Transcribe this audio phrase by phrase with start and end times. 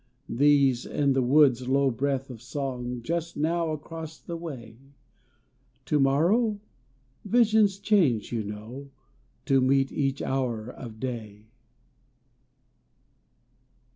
[0.29, 4.79] These and the woods' low breath of song Just now across the way;
[5.85, 6.59] To morrow?...
[7.23, 8.89] visions change, you know,
[9.45, 11.45] To meet each hour of day.